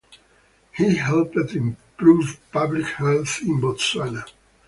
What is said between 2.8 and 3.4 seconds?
health